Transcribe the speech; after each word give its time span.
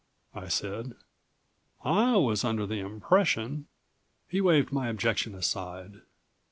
I 0.33 0.47
said. 0.47 0.95
"I 1.85 2.17
was 2.17 2.43
under 2.43 2.65
the 2.65 2.79
impression" 2.79 3.67
He 4.31 4.41
waved 4.41 4.71
my 4.71 4.89
objection 4.89 5.35
aside. 5.35 6.01